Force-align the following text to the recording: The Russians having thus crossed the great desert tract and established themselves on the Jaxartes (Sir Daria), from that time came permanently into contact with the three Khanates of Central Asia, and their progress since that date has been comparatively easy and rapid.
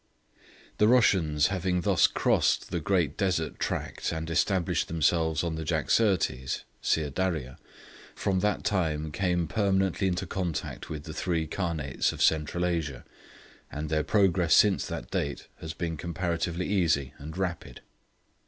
The 0.79 0.87
Russians 0.87 1.49
having 1.53 1.81
thus 1.81 2.07
crossed 2.07 2.71
the 2.71 2.79
great 2.79 3.17
desert 3.17 3.59
tract 3.59 4.11
and 4.11 4.31
established 4.31 4.87
themselves 4.87 5.43
on 5.43 5.53
the 5.53 5.63
Jaxartes 5.63 6.63
(Sir 6.81 7.11
Daria), 7.11 7.59
from 8.15 8.39
that 8.39 8.63
time 8.63 9.11
came 9.11 9.47
permanently 9.47 10.07
into 10.07 10.25
contact 10.25 10.89
with 10.89 11.03
the 11.03 11.13
three 11.13 11.45
Khanates 11.45 12.11
of 12.11 12.19
Central 12.19 12.65
Asia, 12.65 13.05
and 13.71 13.89
their 13.89 14.01
progress 14.03 14.55
since 14.55 14.87
that 14.87 15.11
date 15.11 15.47
has 15.57 15.75
been 15.75 15.97
comparatively 15.97 16.65
easy 16.67 17.13
and 17.19 17.37
rapid. 17.37 17.81